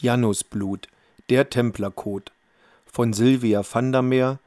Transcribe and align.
Janusblut, 0.00 0.86
der 1.28 1.50
Templercode 1.50 2.30
von 2.86 3.12
Sylvia 3.12 3.64
Vandermeer, 3.68 4.38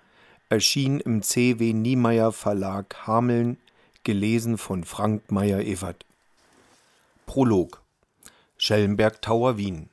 erschien 0.50 1.02
im 1.02 1.22
C.W. 1.22 1.74
Niemeyer 1.74 2.32
Verlag 2.32 3.06
Hameln, 3.06 3.58
gelesen 4.04 4.58
von 4.58 4.86
Frank 4.86 5.30
Meyer-Ewert. 5.30 6.06
Prolog 7.26 7.82
Schellenberg 8.58 9.22
Tower 9.22 9.58
Wien 9.58 9.90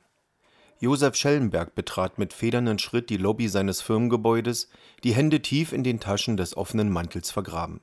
Josef 0.79 1.15
Schellenberg 1.15 1.75
betrat 1.75 2.17
mit 2.17 2.31
federnden 2.31 2.79
Schritt 2.79 3.09
die 3.09 3.17
Lobby 3.17 3.49
seines 3.49 3.81
Firmengebäudes, 3.81 4.69
die 5.03 5.13
Hände 5.13 5.41
tief 5.41 5.73
in 5.73 5.83
den 5.83 5.99
Taschen 5.99 6.37
des 6.37 6.55
offenen 6.55 6.89
Mantels 6.89 7.31
vergraben. 7.31 7.81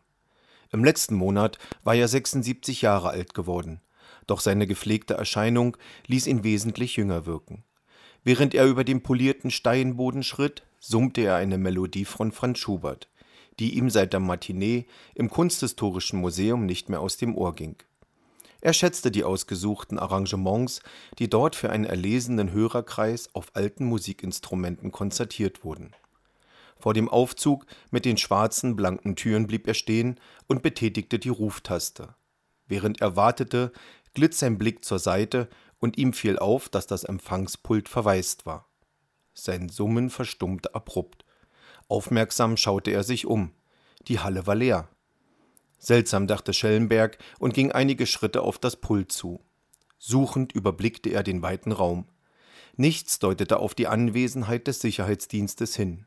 Im 0.72 0.82
letzten 0.82 1.14
Monat 1.14 1.58
war 1.84 1.94
er 1.94 2.08
76 2.08 2.80
Jahre 2.80 3.10
alt 3.10 3.34
geworden, 3.34 3.82
doch 4.26 4.40
seine 4.40 4.66
gepflegte 4.66 5.14
Erscheinung 5.14 5.76
ließ 6.06 6.26
ihn 6.26 6.44
wesentlich 6.44 6.96
jünger 6.96 7.26
wirken. 7.26 7.64
Während 8.24 8.54
er 8.54 8.66
über 8.66 8.84
den 8.84 9.02
polierten 9.02 9.50
Steinboden 9.50 10.22
schritt, 10.22 10.64
summte 10.80 11.20
er 11.20 11.36
eine 11.36 11.58
Melodie 11.58 12.04
von 12.04 12.32
Franz 12.32 12.58
Schubert, 12.58 13.08
die 13.58 13.76
ihm 13.76 13.88
seit 13.88 14.12
der 14.12 14.20
Matinee 14.20 14.86
im 15.14 15.30
Kunsthistorischen 15.30 16.20
Museum 16.20 16.66
nicht 16.66 16.88
mehr 16.88 17.00
aus 17.00 17.16
dem 17.16 17.36
Ohr 17.36 17.54
ging. 17.54 17.76
Er 18.60 18.72
schätzte 18.72 19.10
die 19.10 19.22
ausgesuchten 19.22 19.98
Arrangements, 19.98 20.80
die 21.18 21.30
dort 21.30 21.54
für 21.54 21.70
einen 21.70 21.84
erlesenen 21.84 22.50
Hörerkreis 22.50 23.32
auf 23.32 23.54
alten 23.54 23.84
Musikinstrumenten 23.84 24.90
konzertiert 24.90 25.62
wurden. 25.62 25.94
Vor 26.78 26.94
dem 26.94 27.08
Aufzug 27.08 27.64
mit 27.90 28.04
den 28.04 28.16
schwarzen, 28.16 28.76
blanken 28.76 29.16
Türen 29.16 29.46
blieb 29.46 29.66
er 29.66 29.74
stehen 29.74 30.18
und 30.46 30.62
betätigte 30.62 31.18
die 31.18 31.28
Ruftaste. 31.28 32.14
Während 32.66 33.00
er 33.00 33.16
wartete, 33.16 33.72
glitt 34.16 34.34
sein 34.34 34.56
Blick 34.56 34.82
zur 34.82 34.98
Seite 34.98 35.46
und 35.78 35.98
ihm 35.98 36.14
fiel 36.14 36.38
auf, 36.38 36.70
dass 36.70 36.86
das 36.86 37.04
Empfangspult 37.04 37.86
verwaist 37.86 38.46
war. 38.46 38.66
Sein 39.34 39.68
Summen 39.68 40.08
verstummte 40.08 40.74
abrupt. 40.74 41.26
Aufmerksam 41.86 42.56
schaute 42.56 42.92
er 42.92 43.04
sich 43.04 43.26
um. 43.26 43.52
Die 44.08 44.18
Halle 44.18 44.46
war 44.46 44.54
leer. 44.54 44.88
Seltsam, 45.78 46.26
dachte 46.26 46.54
Schellenberg 46.54 47.18
und 47.38 47.52
ging 47.52 47.72
einige 47.72 48.06
Schritte 48.06 48.40
auf 48.40 48.56
das 48.56 48.76
Pult 48.76 49.12
zu. 49.12 49.44
Suchend 49.98 50.52
überblickte 50.52 51.10
er 51.10 51.22
den 51.22 51.42
weiten 51.42 51.70
Raum. 51.70 52.06
Nichts 52.74 53.18
deutete 53.18 53.58
auf 53.58 53.74
die 53.74 53.86
Anwesenheit 53.86 54.66
des 54.66 54.80
Sicherheitsdienstes 54.80 55.76
hin. 55.76 56.06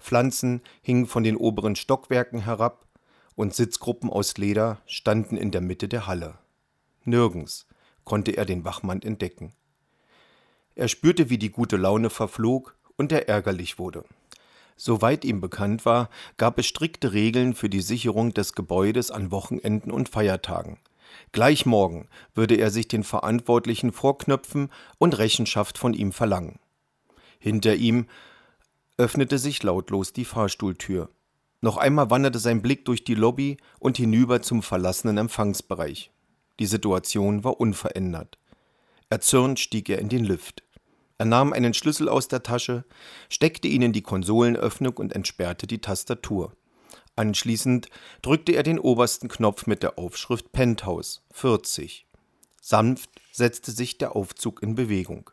Pflanzen 0.00 0.62
hingen 0.80 1.06
von 1.06 1.22
den 1.22 1.36
oberen 1.36 1.76
Stockwerken 1.76 2.46
herab 2.46 2.86
und 3.34 3.54
Sitzgruppen 3.54 4.08
aus 4.08 4.38
Leder 4.38 4.80
standen 4.86 5.36
in 5.36 5.50
der 5.50 5.60
Mitte 5.60 5.86
der 5.86 6.06
Halle. 6.06 6.38
Nirgends 7.06 7.66
konnte 8.04 8.32
er 8.32 8.44
den 8.44 8.64
Wachmann 8.64 9.02
entdecken. 9.02 9.52
Er 10.74 10.88
spürte, 10.88 11.30
wie 11.30 11.38
die 11.38 11.50
gute 11.50 11.76
Laune 11.76 12.10
verflog 12.10 12.76
und 12.96 13.12
er 13.12 13.28
ärgerlich 13.28 13.78
wurde. 13.78 14.04
Soweit 14.76 15.24
ihm 15.24 15.40
bekannt 15.40 15.86
war, 15.86 16.10
gab 16.36 16.58
es 16.58 16.66
strikte 16.66 17.12
Regeln 17.14 17.54
für 17.54 17.70
die 17.70 17.80
Sicherung 17.80 18.34
des 18.34 18.52
Gebäudes 18.52 19.10
an 19.10 19.30
Wochenenden 19.30 19.90
und 19.90 20.10
Feiertagen. 20.10 20.78
Gleich 21.32 21.64
morgen 21.64 22.08
würde 22.34 22.56
er 22.56 22.70
sich 22.70 22.88
den 22.88 23.02
Verantwortlichen 23.02 23.92
vorknöpfen 23.92 24.70
und 24.98 25.16
Rechenschaft 25.16 25.78
von 25.78 25.94
ihm 25.94 26.12
verlangen. 26.12 26.58
Hinter 27.38 27.74
ihm 27.74 28.06
öffnete 28.98 29.38
sich 29.38 29.62
lautlos 29.62 30.12
die 30.12 30.24
Fahrstuhltür. 30.24 31.08
Noch 31.62 31.78
einmal 31.78 32.10
wanderte 32.10 32.38
sein 32.38 32.60
Blick 32.60 32.84
durch 32.84 33.02
die 33.04 33.14
Lobby 33.14 33.56
und 33.78 33.96
hinüber 33.96 34.42
zum 34.42 34.62
verlassenen 34.62 35.16
Empfangsbereich. 35.16 36.10
Die 36.58 36.66
Situation 36.66 37.44
war 37.44 37.60
unverändert. 37.60 38.38
Erzürnt 39.10 39.60
stieg 39.60 39.88
er 39.88 39.98
in 39.98 40.08
den 40.08 40.24
Lift. 40.24 40.62
Er 41.18 41.26
nahm 41.26 41.52
einen 41.52 41.74
Schlüssel 41.74 42.08
aus 42.08 42.28
der 42.28 42.42
Tasche, 42.42 42.84
steckte 43.28 43.68
ihn 43.68 43.82
in 43.82 43.92
die 43.92 44.02
Konsolenöffnung 44.02 44.94
und 44.94 45.14
entsperrte 45.14 45.66
die 45.66 45.80
Tastatur. 45.80 46.52
Anschließend 47.14 47.88
drückte 48.20 48.52
er 48.52 48.62
den 48.62 48.78
obersten 48.78 49.28
Knopf 49.28 49.66
mit 49.66 49.82
der 49.82 49.98
Aufschrift 49.98 50.52
Penthouse 50.52 51.22
40. 51.32 52.06
Sanft 52.60 53.10
setzte 53.32 53.70
sich 53.70 53.96
der 53.96 54.14
Aufzug 54.14 54.62
in 54.62 54.74
Bewegung. 54.74 55.30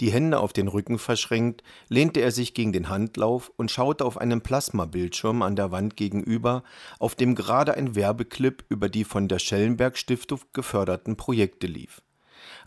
Die 0.00 0.10
Hände 0.10 0.40
auf 0.40 0.52
den 0.52 0.68
Rücken 0.68 0.98
verschränkt, 0.98 1.62
lehnte 1.88 2.20
er 2.20 2.32
sich 2.32 2.54
gegen 2.54 2.72
den 2.72 2.88
Handlauf 2.88 3.52
und 3.56 3.70
schaute 3.70 4.04
auf 4.04 4.18
einen 4.18 4.40
Plasmabildschirm 4.40 5.42
an 5.42 5.54
der 5.54 5.70
Wand 5.70 5.96
gegenüber, 5.96 6.64
auf 6.98 7.14
dem 7.14 7.34
gerade 7.34 7.74
ein 7.74 7.94
Werbeclip 7.94 8.64
über 8.68 8.88
die 8.88 9.04
von 9.04 9.28
der 9.28 9.38
Schellenberg 9.38 9.96
Stiftung 9.96 10.40
geförderten 10.52 11.16
Projekte 11.16 11.68
lief. 11.68 12.02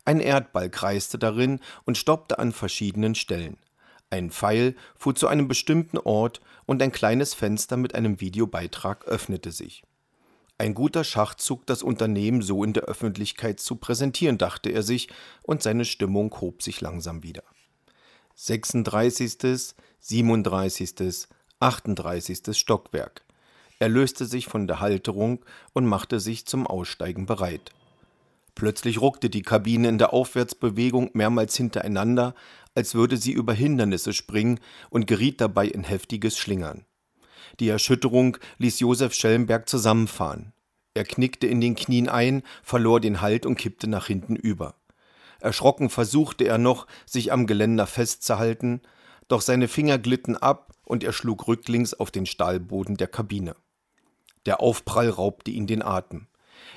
Ein 0.06 0.22
Erdball 0.22 0.70
kreiste 0.70 1.18
darin 1.20 1.60
und 1.86 1.98
stoppte 1.98 2.40
an 2.40 2.54
verschiedenen 2.54 3.14
Stellen. 3.14 3.58
Ein 4.10 4.32
Pfeil 4.32 4.76
fuhr 4.96 5.16
zu 5.16 5.28
einem 5.28 5.50
bestimmten 5.50 5.98
Ort 5.98 6.40
und 6.66 6.82
ein 6.82 6.94
kleines 6.94 7.34
Fenster 7.34 7.76
mit 7.76 7.94
einem 7.94 8.22
Videobeitrag 8.22 9.06
öffnete 9.06 9.52
sich. 9.52 9.84
Ein 10.60 10.74
guter 10.74 11.04
Schachzug, 11.04 11.68
das 11.68 11.84
Unternehmen 11.84 12.42
so 12.42 12.64
in 12.64 12.74
der 12.74 12.84
Öffentlichkeit 12.84 13.60
zu 13.60 13.76
präsentieren, 13.76 14.40
dachte 14.40 14.72
er 14.72 14.82
sich, 14.82 15.10
und 15.44 15.62
seine 15.62 15.86
Stimmung 15.86 16.36
hob 16.42 16.64
sich 16.64 16.82
langsam 16.82 17.22
wieder. 17.22 17.44
36., 18.36 19.76
37., 20.00 21.28
38. 21.60 22.58
Stockwerk. 22.58 23.24
Er 23.80 23.90
löste 23.90 24.26
sich 24.26 24.48
von 24.48 24.66
der 24.66 24.80
Halterung 24.80 25.46
und 25.74 25.86
machte 25.86 26.20
sich 26.20 26.48
zum 26.48 26.66
Aussteigen 26.66 27.28
bereit. 27.28 27.72
Plötzlich 28.56 29.00
ruckte 29.00 29.30
die 29.30 29.44
Kabine 29.44 29.88
in 29.88 30.00
der 30.00 30.14
Aufwärtsbewegung 30.14 31.12
mehrmals 31.14 31.56
hintereinander, 31.56 32.34
als 32.74 32.96
würde 32.96 33.18
sie 33.18 33.32
über 33.32 33.54
Hindernisse 33.54 34.14
springen 34.14 34.60
und 34.90 35.06
geriet 35.06 35.40
dabei 35.40 35.68
in 35.68 35.84
heftiges 35.84 36.40
Schlingern. 36.40 36.87
Die 37.60 37.70
Erschütterung 37.70 38.38
ließ 38.58 38.80
Josef 38.80 39.14
Schellenberg 39.14 39.68
zusammenfahren. 39.68 40.54
Er 40.94 41.04
knickte 41.04 41.48
in 41.48 41.62
den 41.62 41.76
Knien 41.76 42.10
ein, 42.10 42.44
verlor 42.64 43.00
den 43.00 43.22
Halt 43.22 43.46
und 43.46 43.56
kippte 43.56 43.88
nach 43.88 44.08
hinten 44.08 44.36
über. 44.36 44.76
Erschrocken 45.40 45.90
versuchte 45.90 46.46
er 46.46 46.58
noch, 46.58 46.88
sich 47.06 47.32
am 47.32 47.46
Geländer 47.46 47.86
festzuhalten, 47.86 48.82
doch 49.28 49.42
seine 49.42 49.68
Finger 49.68 50.00
glitten 50.00 50.36
ab 50.36 50.74
und 50.84 51.04
er 51.04 51.14
schlug 51.14 51.48
rücklings 51.48 51.94
auf 51.94 52.12
den 52.12 52.26
Stahlboden 52.26 52.98
der 52.98 53.08
Kabine. 53.08 53.56
Der 54.46 54.62
Aufprall 54.62 55.10
raubte 55.10 55.52
ihn 55.52 55.68
den 55.68 55.84
Atem. 55.84 56.28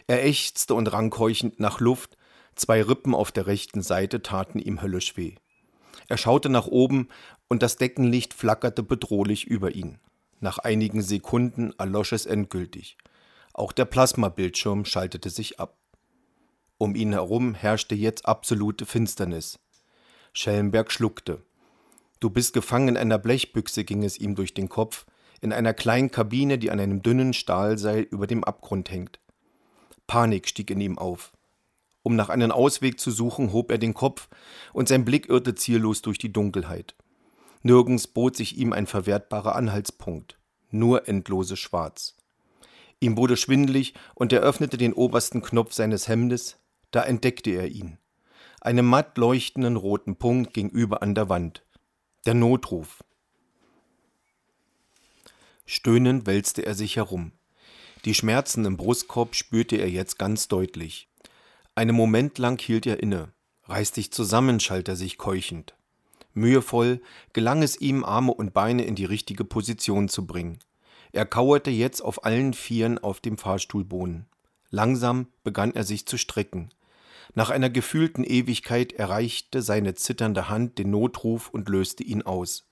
Er 0.06 0.24
ächzte 0.24 0.74
und 0.74 0.92
rang 0.92 1.10
keuchend 1.10 1.60
nach 1.60 1.80
Luft, 1.80 2.16
zwei 2.56 2.82
Rippen 2.82 3.14
auf 3.14 3.32
der 3.32 3.46
rechten 3.46 3.82
Seite 3.82 4.22
taten 4.22 4.58
ihm 4.58 4.82
höllisch 4.82 5.16
weh. 5.16 5.36
Er 6.08 6.18
schaute 6.18 6.48
nach 6.48 6.66
oben 6.66 7.08
und 7.48 7.62
das 7.62 7.76
Deckenlicht 7.76 8.34
flackerte 8.34 8.82
bedrohlich 8.82 9.46
über 9.46 9.74
ihn. 9.74 9.98
Nach 10.40 10.58
einigen 10.58 11.02
Sekunden 11.02 11.74
erlosch 11.78 12.12
es 12.12 12.24
endgültig. 12.26 12.96
Auch 13.52 13.72
der 13.72 13.84
Plasmabildschirm 13.84 14.86
schaltete 14.86 15.28
sich 15.28 15.60
ab. 15.60 15.76
Um 16.78 16.94
ihn 16.94 17.12
herum 17.12 17.54
herrschte 17.54 17.94
jetzt 17.94 18.24
absolute 18.26 18.86
Finsternis. 18.86 19.58
Schellenberg 20.32 20.90
schluckte. 20.90 21.42
Du 22.20 22.30
bist 22.30 22.54
gefangen 22.54 22.88
in 22.88 22.96
einer 22.96 23.18
Blechbüchse, 23.18 23.84
ging 23.84 24.02
es 24.02 24.18
ihm 24.18 24.34
durch 24.34 24.54
den 24.54 24.70
Kopf, 24.70 25.04
in 25.42 25.52
einer 25.52 25.74
kleinen 25.74 26.10
Kabine, 26.10 26.58
die 26.58 26.70
an 26.70 26.80
einem 26.80 27.02
dünnen 27.02 27.34
Stahlseil 27.34 28.02
über 28.02 28.26
dem 28.26 28.42
Abgrund 28.44 28.90
hängt. 28.90 29.20
Panik 30.06 30.48
stieg 30.48 30.70
in 30.70 30.80
ihm 30.80 30.98
auf. 30.98 31.32
Um 32.02 32.16
nach 32.16 32.30
einem 32.30 32.50
Ausweg 32.50 32.98
zu 32.98 33.10
suchen, 33.10 33.52
hob 33.52 33.70
er 33.70 33.78
den 33.78 33.94
Kopf, 33.94 34.28
und 34.72 34.88
sein 34.88 35.04
Blick 35.04 35.28
irrte 35.28 35.54
ziellos 35.54 36.00
durch 36.00 36.18
die 36.18 36.32
Dunkelheit. 36.32 36.94
Nirgends 37.62 38.06
bot 38.06 38.36
sich 38.36 38.56
ihm 38.56 38.72
ein 38.72 38.86
verwertbarer 38.86 39.54
Anhaltspunkt, 39.54 40.38
nur 40.70 41.08
endloses 41.08 41.58
Schwarz. 41.58 42.16
Ihm 43.00 43.16
wurde 43.16 43.36
schwindlig 43.36 43.94
und 44.14 44.32
er 44.32 44.40
öffnete 44.40 44.78
den 44.78 44.92
obersten 44.92 45.42
Knopf 45.42 45.72
seines 45.72 46.08
Hemdes, 46.08 46.58
da 46.90 47.02
entdeckte 47.02 47.50
er 47.50 47.68
ihn. 47.68 47.98
Einen 48.60 48.86
matt 48.86 49.16
leuchtenden 49.16 49.76
roten 49.76 50.16
Punkt 50.16 50.52
gegenüber 50.52 51.02
an 51.02 51.14
der 51.14 51.28
Wand. 51.28 51.64
Der 52.26 52.34
Notruf. 52.34 53.02
Stöhnend 55.64 56.26
wälzte 56.26 56.66
er 56.66 56.74
sich 56.74 56.96
herum. 56.96 57.32
Die 58.04 58.14
Schmerzen 58.14 58.64
im 58.64 58.76
Brustkorb 58.76 59.34
spürte 59.34 59.76
er 59.76 59.88
jetzt 59.88 60.18
ganz 60.18 60.48
deutlich. 60.48 61.08
Einen 61.74 61.94
Moment 61.94 62.38
lang 62.38 62.60
hielt 62.60 62.86
er 62.86 63.02
inne. 63.02 63.32
Reiß 63.64 63.92
dich 63.92 64.12
zusammen, 64.12 64.60
schalt 64.60 64.88
er 64.88 64.96
sich 64.96 65.16
keuchend. 65.16 65.74
Mühevoll 66.40 67.00
gelang 67.32 67.62
es 67.62 67.80
ihm, 67.80 68.04
Arme 68.04 68.32
und 68.32 68.52
Beine 68.52 68.84
in 68.84 68.94
die 68.94 69.04
richtige 69.04 69.44
Position 69.44 70.08
zu 70.08 70.26
bringen. 70.26 70.58
Er 71.12 71.26
kauerte 71.26 71.70
jetzt 71.70 72.00
auf 72.00 72.24
allen 72.24 72.54
Vieren 72.54 72.98
auf 72.98 73.20
dem 73.20 73.38
Fahrstuhlboden. 73.38 74.26
Langsam 74.70 75.26
begann 75.42 75.74
er 75.74 75.84
sich 75.84 76.06
zu 76.06 76.16
strecken. 76.16 76.70
Nach 77.34 77.50
einer 77.50 77.70
gefühlten 77.70 78.24
Ewigkeit 78.24 78.92
erreichte 78.92 79.62
seine 79.62 79.94
zitternde 79.94 80.48
Hand 80.48 80.78
den 80.78 80.90
Notruf 80.90 81.48
und 81.48 81.68
löste 81.68 82.02
ihn 82.02 82.22
aus. 82.22 82.68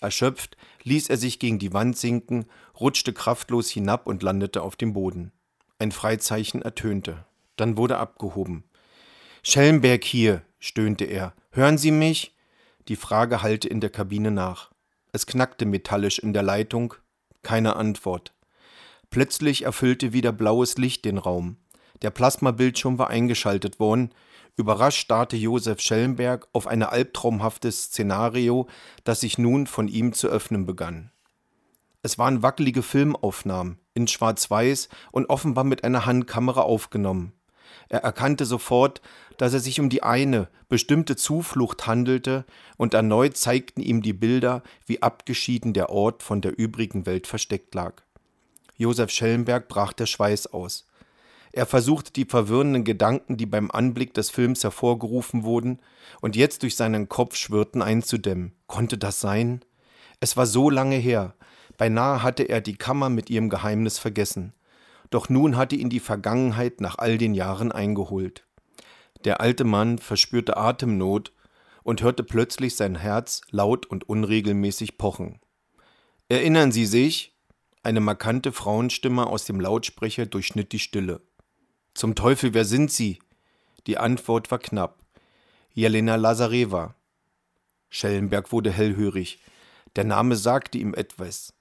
Erschöpft 0.00 0.56
ließ 0.84 1.10
er 1.10 1.16
sich 1.16 1.38
gegen 1.38 1.58
die 1.58 1.72
Wand 1.72 1.96
sinken, 1.96 2.46
rutschte 2.78 3.12
kraftlos 3.12 3.68
hinab 3.68 4.06
und 4.06 4.22
landete 4.22 4.62
auf 4.62 4.76
dem 4.76 4.94
Boden. 4.94 5.32
Ein 5.78 5.92
Freizeichen 5.92 6.62
ertönte. 6.62 7.24
Dann 7.56 7.76
wurde 7.76 7.98
abgehoben. 7.98 8.64
Schellenberg 9.42 10.04
hier, 10.04 10.42
stöhnte 10.58 11.04
er, 11.04 11.34
Hören 11.52 11.78
Sie 11.78 11.90
mich? 11.90 12.34
Die 12.88 12.96
Frage 12.96 13.42
hallte 13.42 13.68
in 13.68 13.80
der 13.80 13.90
Kabine 13.90 14.30
nach. 14.30 14.70
Es 15.12 15.26
knackte 15.26 15.66
metallisch 15.66 16.18
in 16.18 16.32
der 16.32 16.42
Leitung. 16.42 16.94
Keine 17.42 17.76
Antwort. 17.76 18.34
Plötzlich 19.10 19.62
erfüllte 19.62 20.12
wieder 20.12 20.32
blaues 20.32 20.76
Licht 20.78 21.04
den 21.04 21.18
Raum. 21.18 21.56
Der 22.02 22.10
Plasmabildschirm 22.10 22.98
war 22.98 23.08
eingeschaltet 23.08 23.80
worden. 23.80 24.14
Überrascht 24.56 25.00
starrte 25.00 25.36
Josef 25.36 25.80
Schellenberg 25.80 26.48
auf 26.52 26.66
ein 26.66 26.82
albtraumhaftes 26.82 27.84
Szenario, 27.84 28.68
das 29.04 29.20
sich 29.20 29.38
nun 29.38 29.66
von 29.66 29.88
ihm 29.88 30.12
zu 30.12 30.28
öffnen 30.28 30.66
begann. 30.66 31.10
Es 32.02 32.18
waren 32.18 32.42
wackelige 32.42 32.82
Filmaufnahmen, 32.82 33.78
in 33.94 34.06
Schwarz-Weiß 34.06 34.88
und 35.12 35.28
offenbar 35.28 35.64
mit 35.64 35.84
einer 35.84 36.06
Handkamera 36.06 36.62
aufgenommen. 36.62 37.32
Er 37.88 38.00
erkannte 38.00 38.46
sofort, 38.46 39.02
dass 39.40 39.54
es 39.54 39.64
sich 39.64 39.80
um 39.80 39.88
die 39.88 40.02
eine 40.02 40.48
bestimmte 40.68 41.16
Zuflucht 41.16 41.86
handelte, 41.86 42.44
und 42.76 42.92
erneut 42.92 43.38
zeigten 43.38 43.80
ihm 43.80 44.02
die 44.02 44.12
Bilder, 44.12 44.62
wie 44.84 45.00
abgeschieden 45.00 45.72
der 45.72 45.88
Ort 45.88 46.22
von 46.22 46.42
der 46.42 46.58
übrigen 46.58 47.06
Welt 47.06 47.26
versteckt 47.26 47.74
lag. 47.74 48.02
Josef 48.76 49.10
Schellenberg 49.10 49.66
brach 49.66 49.94
der 49.94 50.04
Schweiß 50.04 50.48
aus. 50.48 50.84
Er 51.52 51.64
versuchte 51.64 52.12
die 52.12 52.26
verwirrenden 52.26 52.84
Gedanken, 52.84 53.38
die 53.38 53.46
beim 53.46 53.70
Anblick 53.70 54.12
des 54.12 54.28
Films 54.28 54.62
hervorgerufen 54.62 55.42
wurden 55.42 55.78
und 56.20 56.36
jetzt 56.36 56.62
durch 56.62 56.76
seinen 56.76 57.08
Kopf 57.08 57.34
schwirrten, 57.36 57.80
einzudämmen. 57.80 58.52
Konnte 58.66 58.98
das 58.98 59.20
sein? 59.20 59.64
Es 60.20 60.36
war 60.36 60.44
so 60.44 60.68
lange 60.68 60.96
her. 60.96 61.34
Beinahe 61.78 62.22
hatte 62.22 62.42
er 62.42 62.60
die 62.60 62.76
Kammer 62.76 63.08
mit 63.08 63.30
ihrem 63.30 63.48
Geheimnis 63.48 63.98
vergessen. 63.98 64.52
Doch 65.08 65.30
nun 65.30 65.56
hatte 65.56 65.76
ihn 65.76 65.88
die 65.88 65.98
Vergangenheit 65.98 66.82
nach 66.82 66.98
all 66.98 67.16
den 67.16 67.32
Jahren 67.32 67.72
eingeholt. 67.72 68.44
Der 69.24 69.40
alte 69.40 69.64
Mann 69.64 69.98
verspürte 69.98 70.56
Atemnot 70.56 71.32
und 71.82 72.02
hörte 72.02 72.22
plötzlich 72.22 72.76
sein 72.76 72.96
Herz 72.96 73.42
laut 73.50 73.86
und 73.86 74.08
unregelmäßig 74.08 74.98
pochen. 74.98 75.40
Erinnern 76.28 76.72
Sie 76.72 76.86
sich? 76.86 77.36
Eine 77.82 78.00
markante 78.00 78.52
Frauenstimme 78.52 79.26
aus 79.26 79.44
dem 79.44 79.60
Lautsprecher 79.60 80.26
durchschnitt 80.26 80.72
die 80.72 80.78
Stille. 80.78 81.22
Zum 81.94 82.14
Teufel, 82.14 82.54
wer 82.54 82.64
sind 82.64 82.90
Sie? 82.90 83.18
Die 83.86 83.98
Antwort 83.98 84.50
war 84.50 84.58
knapp. 84.58 85.04
Jelena 85.72 86.16
Lazareva. 86.16 86.94
Schellenberg 87.88 88.52
wurde 88.52 88.70
hellhörig. 88.70 89.40
Der 89.96 90.04
Name 90.04 90.36
sagte 90.36 90.78
ihm 90.78 90.94
etwas. 90.94 91.54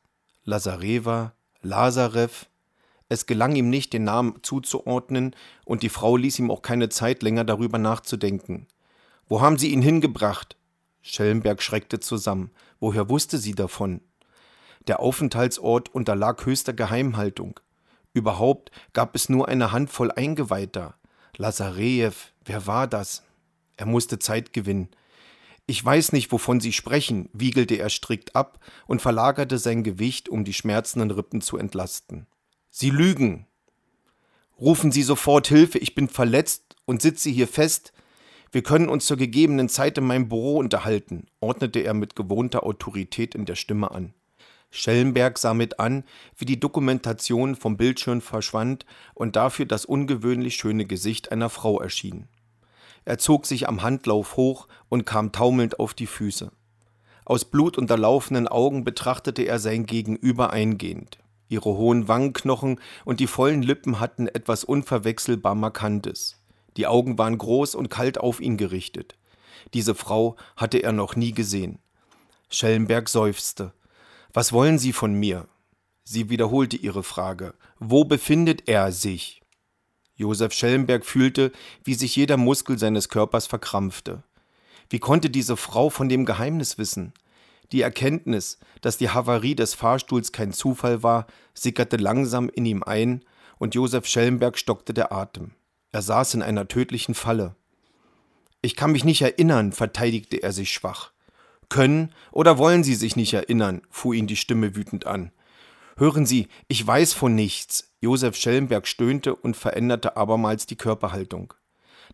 Lazareva, 0.44 1.33
Lazarev. 1.62 2.47
Es 3.09 3.25
gelang 3.25 3.56
ihm 3.56 3.69
nicht, 3.69 3.91
den 3.91 4.03
Namen 4.03 4.35
zuzuordnen, 4.44 5.35
und 5.65 5.83
die 5.83 5.89
Frau 5.89 6.15
ließ 6.15 6.39
ihm 6.39 6.51
auch 6.51 6.61
keine 6.61 6.89
Zeit 6.89 7.23
länger 7.23 7.44
darüber 7.44 7.79
nachzudenken. 7.79 8.67
Wo 9.27 9.41
haben 9.41 9.57
Sie 9.57 9.71
ihn 9.71 9.81
hingebracht? 9.81 10.56
Schellenberg 11.01 11.61
schreckte 11.61 12.00
zusammen. 12.00 12.51
Woher 12.79 13.09
wusste 13.09 13.38
sie 13.38 13.56
davon? 13.56 14.01
Der 14.88 15.00
Aufenthaltsort 15.00 15.94
unterlag 15.94 16.45
höchster 16.45 16.73
Geheimhaltung. 16.73 17.59
Überhaupt 18.13 18.71
gab 18.94 19.15
es 19.15 19.29
nur 19.29 19.47
eine 19.47 19.71
Handvoll 19.71 20.12
Eingeweihter. 20.12 20.95
Lazarejew, 21.38 22.13
wer 22.45 22.67
war 22.67 22.88
das? 22.88 23.23
Er 23.77 23.85
musste 23.85 24.19
Zeit 24.19 24.53
gewinnen. 24.53 24.89
Ich 25.67 25.83
weiß 25.83 26.12
nicht, 26.13 26.31
wovon 26.31 26.59
Sie 26.59 26.73
sprechen, 26.73 27.29
wiegelte 27.33 27.75
er 27.75 27.89
strikt 27.89 28.35
ab 28.35 28.59
und 28.88 29.01
verlagerte 29.01 29.57
sein 29.57 29.83
Gewicht, 29.83 30.27
um 30.27 30.44
die 30.44 30.53
schmerzenden 30.53 31.12
Rippen 31.12 31.41
zu 31.41 31.57
entlasten. 31.57 32.25
Sie 32.69 32.92
lügen. 32.92 33.48
Rufen 34.60 34.92
Sie 34.92 35.04
sofort 35.04 35.48
Hilfe, 35.48 35.80
ich 35.80 35.95
bin 35.95 36.07
verletzt 36.07 36.75
und 36.86 37.01
sitze 37.01 37.30
hier 37.30 37.48
fest. 37.48 37.94
Wir 38.51 38.62
können 38.62 38.89
uns 38.89 39.06
zur 39.06 39.18
gegebenen 39.18 39.69
Zeit 39.69 39.98
in 39.98 40.06
meinem 40.06 40.30
Büro 40.30 40.57
unterhalten, 40.57 41.27
ordnete 41.39 41.80
er 41.80 41.94
mit 41.94 42.16
gewohnter 42.16 42.63
Autorität 42.63 43.36
in 43.36 43.45
der 43.45 43.56
Stimme 43.56 43.92
an. 43.92 44.13
Schellenberg 44.71 45.39
sah 45.39 45.54
mit 45.56 45.80
an, 45.80 46.04
wie 46.38 46.45
die 46.45 46.60
Dokumentation 46.60 47.56
vom 47.56 47.75
Bildschirm 47.75 48.21
verschwand 48.21 48.86
und 49.15 49.36
dafür 49.36 49.65
das 49.65 49.86
ungewöhnlich 49.86 50.56
schöne 50.56 50.86
Gesicht 50.86 51.31
einer 51.31 51.50
Frau 51.50 51.80
erschien. 51.80 52.27
Er 53.04 53.18
zog 53.18 53.48
sich 53.48 53.68
am 53.68 53.81
Handlauf 53.81 54.36
hoch 54.36 54.68
und 54.89 55.06
kam 55.06 55.31
taumelnd 55.31 55.80
auf 55.80 55.95
die 55.95 56.06
Füße. 56.06 56.51
Aus 57.25 57.45
blutunterlaufenen 57.45 58.48
Augen 58.48 58.83
betrachtete 58.83 59.44
er 59.44 59.57
sein 59.57 59.86
Gegenüber 59.88 60.51
eingehend. 60.51 61.18
Ihre 61.50 61.72
hohen 61.72 62.07
Wangenknochen 62.07 62.80
und 63.06 63.19
die 63.19 63.28
vollen 63.28 63.63
Lippen 63.63 64.00
hatten 64.00 64.28
etwas 64.28 64.63
unverwechselbar 64.63 65.56
Markantes. 65.56 66.38
Die 66.78 66.88
Augen 66.88 67.18
waren 67.18 67.38
groß 67.38 67.75
und 67.75 67.90
kalt 67.90 68.19
auf 68.19 68.40
ihn 68.40 68.56
gerichtet. 68.56 69.18
Diese 69.74 69.96
Frau 69.96 70.38
hatte 70.56 70.78
er 70.78 70.92
noch 70.92 71.16
nie 71.16 71.34
gesehen. 71.34 71.80
Schellenberg 72.50 73.10
seufzte. 73.10 73.74
Was 74.31 74.54
wollen 74.54 74.78
Sie 74.78 74.94
von 74.94 75.13
mir? 75.13 75.48
Sie 76.04 76.30
wiederholte 76.30 76.78
ihre 76.78 77.04
Frage. 77.04 77.56
Wo 77.80 78.04
befindet 78.04 78.68
er 78.68 78.92
sich? 78.92 79.42
Josef 80.16 80.54
Schellenberg 80.54 81.06
fühlte, 81.06 81.51
wie 81.84 81.94
sich 81.96 82.16
jeder 82.16 82.38
Muskel 82.38 82.78
seines 82.78 83.10
Körpers 83.10 83.48
verkrampfte. 83.48 84.24
Wie 84.90 85.00
konnte 85.00 85.30
diese 85.30 85.57
Frau 85.57 85.90
von 85.90 86.10
dem 86.10 86.25
Geheimnis 86.25 86.78
wissen? 86.78 87.13
Die 87.71 87.81
Erkenntnis, 87.81 88.57
dass 88.81 88.98
die 88.98 89.10
Havarie 89.10 89.56
des 89.56 89.74
Fahrstuhls 89.74 90.31
kein 90.31 90.54
Zufall 90.54 91.04
war, 91.04 91.27
sickerte 91.54 91.98
langsam 91.98 92.50
in 92.50 92.66
ihm 92.66 92.83
ein, 92.83 93.24
und 93.60 93.75
Josef 93.75 94.07
Schellenberg 94.07 94.57
stockte 94.57 94.94
der 94.94 95.12
Atem. 95.12 95.51
Er 95.92 96.01
saß 96.01 96.36
in 96.36 96.42
einer 96.42 96.68
tödlichen 96.68 97.13
Falle. 97.13 97.56
Ich 98.62 98.75
kann 98.75 98.92
mich 98.92 99.04
nicht 99.04 99.21
erinnern, 99.21 99.71
verteidigte 99.71 100.38
er 100.38 100.54
sich 100.54 100.71
schwach. 100.71 101.12
Können 101.68 102.13
oder 102.31 102.57
wollen 102.57 102.83
Sie 102.83 102.95
sich 102.95 103.16
nicht 103.16 103.33
erinnern? 103.33 103.81
fuhr 103.89 104.13
ihn 104.13 104.27
die 104.27 104.36
Stimme 104.36 104.75
wütend 104.75 105.06
an. 105.06 105.31
Hören 105.98 106.25
Sie, 106.25 106.48
ich 106.68 106.86
weiß 106.86 107.13
von 107.13 107.36
nichts. 107.36 107.92
Josef 108.01 108.36
Schellenberg 108.36 108.88
stöhnte 108.88 109.36
und 109.36 109.57
veränderte 109.57 110.15
abermals 110.15 110.65
die 110.65 110.77
Körperhaltung. 110.77 111.54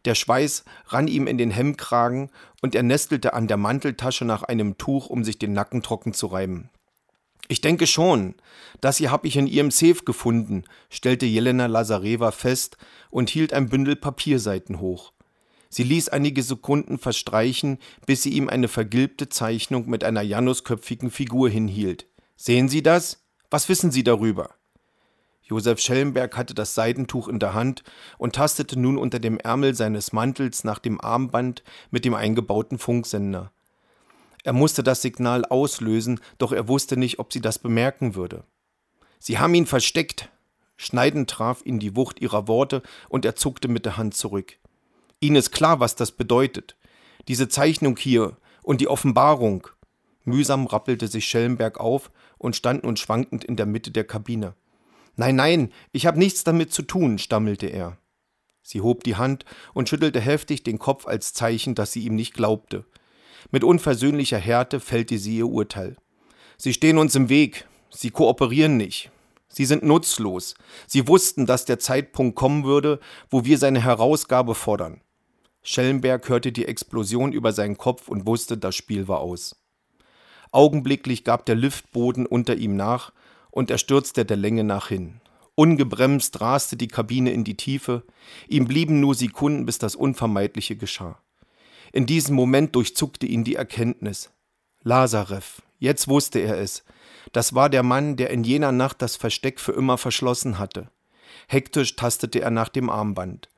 Der 0.04 0.16
Schweiß 0.16 0.66
rann 0.88 1.08
ihm 1.08 1.28
in 1.28 1.38
den 1.38 1.52
Hemdkragen 1.52 2.30
und 2.62 2.76
er 2.76 2.84
nestelte 2.84 3.34
an 3.34 3.48
der 3.48 3.58
Manteltasche 3.58 4.26
nach 4.26 4.44
einem 4.44 4.78
Tuch, 4.78 5.08
um 5.08 5.24
sich 5.24 5.40
den 5.40 5.54
Nacken 5.54 5.82
trocken 5.82 6.14
zu 6.14 6.28
reiben. 6.28 6.70
Ich 7.48 7.62
denke 7.62 7.88
schon. 7.88 8.36
Das 8.82 8.98
hier 8.98 9.12
habe 9.12 9.28
ich 9.28 9.38
in 9.38 9.48
Ihrem 9.48 9.72
Safe 9.72 10.04
gefunden, 10.04 10.64
stellte 10.90 11.26
Jelena 11.26 11.68
Lazareva 11.68 12.32
fest 12.32 12.78
und 13.10 13.30
hielt 13.30 13.54
ein 13.54 13.70
Bündel 13.70 13.96
Papierseiten 13.96 14.80
hoch. 14.80 15.12
Sie 15.70 15.84
ließ 15.84 16.10
einige 16.10 16.42
Sekunden 16.42 16.98
verstreichen, 16.98 17.80
bis 18.06 18.24
sie 18.24 18.30
ihm 18.32 18.50
eine 18.50 18.68
vergilbte 18.68 19.30
Zeichnung 19.30 19.90
mit 19.90 20.04
einer 20.04 20.22
janusköpfigen 20.22 21.12
Figur 21.12 21.50
hinhielt. 21.50 22.08
Sehen 22.38 22.70
Sie 22.70 22.82
das? 22.82 23.26
Was 23.50 23.70
wissen 23.70 23.92
Sie 23.92 24.04
darüber? 24.04 24.56
Josef 25.48 25.80
Schellenberg 25.80 26.36
hatte 26.38 26.56
das 26.56 26.74
Seidentuch 26.74 27.28
in 27.28 27.38
der 27.38 27.54
Hand 27.54 27.84
und 28.18 28.36
tastete 28.36 28.80
nun 28.80 28.98
unter 28.98 29.20
dem 29.20 29.38
Ärmel 29.38 29.76
seines 29.76 30.12
Mantels 30.12 30.64
nach 30.64 30.80
dem 30.80 31.00
Armband 31.00 31.64
mit 31.92 32.04
dem 32.04 32.16
eingebauten 32.16 32.80
Funksender. 32.80 33.52
Er 34.44 34.54
musste 34.54 34.82
das 34.82 35.04
Signal 35.04 35.46
auslösen, 35.46 36.20
doch 36.40 36.52
er 36.52 36.68
wusste 36.68 36.98
nicht, 36.98 37.20
ob 37.20 37.32
sie 37.32 37.42
das 37.42 37.60
bemerken 37.60 38.16
würde. 38.16 38.44
Sie 39.20 39.38
haben 39.38 39.54
ihn 39.54 39.68
versteckt. 39.68 40.30
Schneidend 40.78 41.30
traf 41.30 41.62
ihn 41.64 41.80
die 41.80 41.96
Wucht 41.96 42.22
ihrer 42.22 42.48
Worte 42.48 42.82
und 43.08 43.24
er 43.24 43.36
zuckte 43.36 43.68
mit 43.68 43.86
der 43.86 43.98
Hand 43.98 44.16
zurück. 44.16 44.58
Ihnen 45.20 45.36
ist 45.36 45.52
klar, 45.52 45.80
was 45.80 45.96
das 45.96 46.12
bedeutet. 46.12 46.76
Diese 47.28 47.48
Zeichnung 47.48 47.98
hier 47.98 48.38
und 48.64 48.82
die 48.82 48.88
Offenbarung. 48.88 49.68
Mühsam 50.24 50.66
rappelte 50.66 51.08
sich 51.08 51.26
Schellenberg 51.26 51.80
auf 51.80 52.10
und 52.38 52.56
stand 52.56 52.84
nun 52.84 52.98
schwankend 52.98 53.44
in 53.44 53.56
der 53.56 53.68
Mitte 53.68 53.92
der 53.92 54.04
Kabine. 54.04 54.56
Nein, 55.16 55.36
nein, 55.36 55.72
ich 55.92 56.06
habe 56.06 56.20
nichts 56.20 56.44
damit 56.44 56.74
zu 56.74 56.82
tun, 56.82 57.18
stammelte 57.18 57.68
er. 57.68 57.98
Sie 58.62 58.82
hob 58.82 59.04
die 59.04 59.16
Hand 59.16 59.46
und 59.74 59.88
schüttelte 59.88 60.20
heftig 60.20 60.64
den 60.64 60.80
Kopf 60.80 61.06
als 61.08 61.34
Zeichen, 61.34 61.76
dass 61.76 61.92
sie 61.92 62.06
ihm 62.06 62.16
nicht 62.16 62.34
glaubte. 62.34 62.86
Mit 63.52 63.64
unversöhnlicher 63.64 64.40
Härte 64.40 64.80
fällte 64.80 65.18
sie 65.18 65.38
ihr 65.38 65.48
Urteil. 65.48 65.96
Sie 66.58 66.74
stehen 66.74 66.98
uns 66.98 67.16
im 67.16 67.30
Weg, 67.30 67.68
sie 67.92 68.10
kooperieren 68.10 68.78
nicht, 68.78 69.12
Sie 69.56 69.64
sind 69.64 69.84
nutzlos. 69.84 70.56
Sie 70.86 71.08
wussten, 71.08 71.46
dass 71.46 71.64
der 71.64 71.80
Zeitpunkt 71.80 72.36
kommen 72.36 72.66
würde, 72.66 73.00
wo 73.30 73.46
wir 73.46 73.58
seine 73.58 73.82
Herausgabe 73.82 74.54
fordern. 74.54 75.00
Schellenberg 75.64 76.28
hörte 76.28 76.52
die 76.52 76.66
Explosion 76.66 77.32
über 77.32 77.54
seinen 77.54 77.78
Kopf 77.78 78.10
und 78.10 78.28
wusste, 78.28 78.58
das 78.58 78.76
Spiel 78.76 79.08
war 79.08 79.22
aus. 79.22 79.56
Augenblicklich 80.52 81.24
gab 81.24 81.46
der 81.46 81.56
Liftboden 81.56 82.26
unter 82.26 82.56
ihm 82.56 82.76
nach 82.76 83.14
und 83.56 83.72
er 83.72 83.78
stürzte 83.78 84.26
der 84.26 84.36
Länge 84.36 84.66
nach 84.66 84.90
hin. 84.90 85.22
Ungebremst 85.56 86.42
raste 86.42 86.76
die 86.76 86.90
Kabine 86.90 87.32
in 87.32 87.46
die 87.46 87.56
Tiefe, 87.56 88.04
ihm 88.50 88.66
blieben 88.66 89.00
nur 89.00 89.16
Sekunden, 89.16 89.66
bis 89.66 89.80
das 89.80 89.96
Unvermeidliche 89.96 90.76
geschah. 90.76 91.18
In 91.94 92.06
diesem 92.06 92.36
Moment 92.36 92.76
durchzuckte 92.76 93.26
ihn 93.26 93.46
die 93.46 93.56
Erkenntnis. 93.56 94.30
Lazarev, 94.84 95.62
jetzt 95.80 96.10
wusste 96.10 96.40
er 96.40 96.60
es, 96.60 96.84
das 97.32 97.56
war 97.56 97.70
der 97.70 97.84
Mann, 97.84 98.18
der 98.18 98.30
in 98.30 98.44
jener 98.44 98.74
Nacht 98.74 99.02
das 99.02 99.16
Versteck 99.16 99.62
für 99.62 99.72
immer 99.72 99.98
verschlossen 99.98 100.60
hatte. 100.60 100.90
Hektisch 101.48 101.96
tastete 101.96 102.42
er 102.42 102.52
nach 102.52 102.70
dem 102.70 102.90
Armband. 102.90 103.50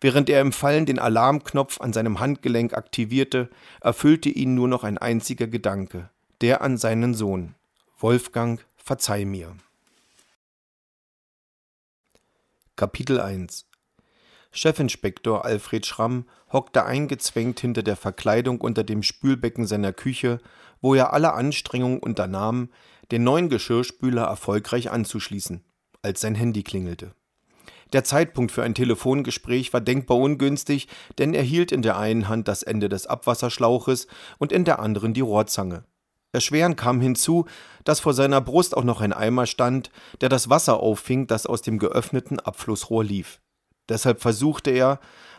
Während 0.00 0.30
er 0.30 0.40
im 0.40 0.52
Fallen 0.52 0.86
den 0.86 0.98
Alarmknopf 0.98 1.78
an 1.78 1.92
seinem 1.92 2.20
Handgelenk 2.20 2.72
aktivierte, 2.72 3.50
erfüllte 3.82 4.30
ihn 4.30 4.54
nur 4.54 4.68
noch 4.68 4.82
ein 4.82 4.96
einziger 4.96 5.46
Gedanke, 5.46 6.08
der 6.40 6.62
an 6.62 6.78
seinen 6.78 7.12
Sohn. 7.12 7.54
Wolfgang, 7.98 8.64
verzeih 8.82 9.24
mir. 9.24 9.56
Kapitel 12.76 13.20
1 13.20 13.66
Chefinspektor 14.52 15.44
Alfred 15.44 15.86
Schramm 15.86 16.26
hockte 16.52 16.84
eingezwängt 16.84 17.60
hinter 17.60 17.82
der 17.82 17.96
Verkleidung 17.96 18.60
unter 18.60 18.84
dem 18.84 19.02
Spülbecken 19.02 19.66
seiner 19.66 19.92
Küche, 19.92 20.40
wo 20.80 20.94
er 20.94 21.12
alle 21.12 21.32
Anstrengungen 21.32 22.00
unternahm, 22.00 22.70
den 23.10 23.24
neuen 23.24 23.48
Geschirrspüler 23.48 24.24
erfolgreich 24.24 24.90
anzuschließen, 24.90 25.64
als 26.02 26.20
sein 26.20 26.34
Handy 26.34 26.62
klingelte. 26.62 27.14
Der 27.92 28.04
Zeitpunkt 28.04 28.52
für 28.52 28.62
ein 28.62 28.74
Telefongespräch 28.74 29.72
war 29.72 29.80
denkbar 29.80 30.16
ungünstig, 30.16 30.88
denn 31.18 31.34
er 31.34 31.42
hielt 31.42 31.72
in 31.72 31.82
der 31.82 31.98
einen 31.98 32.28
Hand 32.28 32.48
das 32.48 32.62
Ende 32.62 32.88
des 32.88 33.06
Abwasserschlauches 33.06 34.06
und 34.38 34.50
in 34.50 34.64
der 34.64 34.78
anderen 34.78 35.14
die 35.14 35.20
Rohrzange. 35.20 35.84
Erschwerend 36.32 36.78
kam 36.78 37.00
hinzu, 37.00 37.46
dass 37.84 38.00
vor 38.00 38.14
seiner 38.14 38.40
Brust 38.40 38.76
auch 38.76 38.84
noch 38.84 39.00
ein 39.00 39.12
Eimer 39.12 39.46
stand, 39.46 39.90
der 40.20 40.30
das 40.30 40.48
Wasser 40.48 40.80
auffing, 40.80 41.26
das 41.26 41.46
aus 41.46 41.62
dem 41.62 41.78
geöffneten 41.78 42.40
Abflussrohr 42.40 43.04
lief. 43.04 43.40
Deshalb 43.88 44.20
versuchte 44.20 44.70
er, 44.70 44.98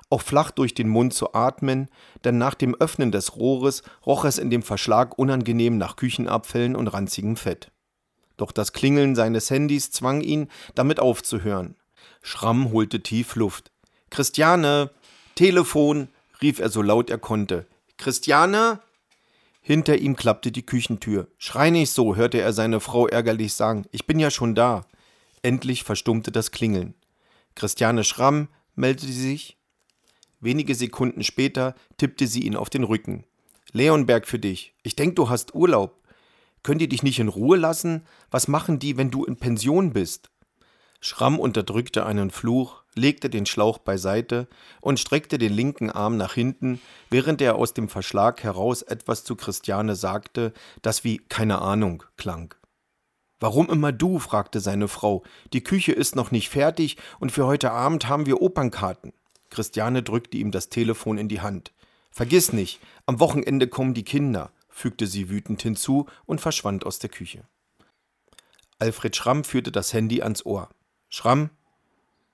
auch 0.10 0.22
flach 0.22 0.52
durch 0.52 0.76
den 0.76 0.90
Mund 0.90 1.14
zu 1.14 1.34
atmen, 1.34 1.90
denn 2.24 2.38
nach 2.38 2.54
dem 2.54 2.76
Öffnen 2.76 3.12
des 3.12 3.36
Rohres 3.36 3.82
roch 4.06 4.26
es 4.26 4.38
in 4.38 4.52
dem 4.52 4.62
Verschlag 4.62 5.18
unangenehm 5.18 5.80
nach 5.80 5.96
Küchenabfällen 5.96 6.76
und 6.76 6.88
ranzigem 6.90 7.36
Fett. 7.36 7.72
Doch 8.38 8.52
das 8.52 8.74
Klingeln 8.74 9.16
seines 9.16 9.50
Handys 9.50 9.90
zwang 9.90 10.22
ihn, 10.22 10.50
damit 10.76 11.00
aufzuhören. 11.00 11.76
Schramm 12.22 12.72
holte 12.72 13.02
tief 13.02 13.36
Luft. 13.36 13.72
Christiane, 14.12 14.92
Telefon, 15.34 16.10
rief 16.42 16.60
er 16.60 16.70
so 16.70 16.84
laut 16.84 17.10
er 17.10 17.18
konnte. 17.18 17.66
Christiane? 17.98 18.80
Hinter 19.65 19.98
ihm 19.98 20.17
klappte 20.17 20.51
die 20.51 20.65
Küchentür. 20.65 21.29
Schrei 21.38 21.70
nicht 21.70 21.89
so, 21.89 22.17
hörte 22.17 22.41
er 22.41 22.51
seine 22.51 22.82
Frau 22.82 23.08
ärgerlich 23.08 23.53
sagen. 23.53 23.86
Ich 23.91 24.05
bin 24.05 24.20
ja 24.20 24.29
schon 24.29 24.55
da. 24.55 24.86
Endlich 25.41 25.84
verstummte 25.84 26.34
das 26.34 26.51
Klingeln. 26.51 26.96
Christiane 27.55 28.03
Schramm 28.03 28.50
meldete 28.75 29.13
sich. 29.13 29.58
Wenige 30.41 30.75
Sekunden 30.75 31.24
später 31.24 31.75
tippte 31.96 32.27
sie 32.27 32.41
ihn 32.41 32.58
auf 32.58 32.70
den 32.70 32.84
Rücken. 32.84 33.24
Leonberg 33.72 34.27
für 34.27 34.38
dich. 34.38 34.74
Ich 34.84 34.98
denk, 34.98 35.15
du 35.15 35.29
hast 35.29 35.55
Urlaub. 35.55 36.03
Können 36.62 36.79
die 36.79 36.89
dich 36.89 37.01
nicht 37.01 37.20
in 37.20 37.29
Ruhe 37.29 37.55
lassen? 37.55 38.05
Was 38.32 38.50
machen 38.50 38.79
die, 38.79 38.98
wenn 38.98 39.12
du 39.12 39.24
in 39.24 39.38
Pension 39.38 39.93
bist? 39.93 40.29
Schramm 41.00 41.39
unterdrückte 41.39 42.05
einen 42.05 42.32
Fluch, 42.32 42.83
legte 42.96 43.30
den 43.30 43.46
Schlauch 43.46 43.78
beiseite 43.78 44.48
und 44.82 45.00
streckte 45.00 45.38
den 45.38 45.54
linken 45.54 45.90
Arm 45.90 46.18
nach 46.18 46.34
hinten, 46.34 46.80
während 47.10 47.42
er 47.42 47.56
aus 47.56 47.74
dem 47.74 47.90
Verschlag 47.90 48.44
heraus 48.44 48.82
etwas 48.82 49.24
zu 49.24 49.36
Christiane 49.36 49.96
sagte, 49.96 50.54
das 50.82 51.04
wie 51.04 51.18
keine 51.18 51.62
Ahnung 51.62 52.04
klang. 52.18 52.54
Warum 53.40 53.70
immer 53.70 53.92
du? 53.92 54.20
fragte 54.20 54.60
seine 54.60 54.88
Frau. 54.88 55.24
Die 55.52 55.64
Küche 55.64 55.92
ist 55.92 56.16
noch 56.16 56.32
nicht 56.32 56.50
fertig 56.50 56.98
und 57.20 57.32
für 57.32 57.46
heute 57.46 57.72
Abend 57.72 58.08
haben 58.08 58.26
wir 58.26 58.42
Opernkarten. 58.42 59.12
Christiane 59.50 60.02
drückte 60.02 60.38
ihm 60.38 60.52
das 60.52 60.70
Telefon 60.70 61.18
in 61.18 61.28
die 61.28 61.42
Hand. 61.42 61.74
Vergiss 62.10 62.54
nicht, 62.54 62.80
am 63.06 63.20
Wochenende 63.20 63.68
kommen 63.68 63.94
die 63.94 64.06
Kinder, 64.06 64.52
fügte 64.70 65.08
sie 65.08 65.30
wütend 65.30 65.62
hinzu 65.62 66.06
und 66.26 66.42
verschwand 66.42 66.86
aus 66.86 67.00
der 67.00 67.10
Küche. 67.10 67.48
Alfred 68.80 69.16
Schramm 69.16 69.44
führte 69.44 69.72
das 69.72 69.94
Handy 69.94 70.22
ans 70.22 70.46
Ohr. 70.46 70.70
Schramm? 71.10 71.50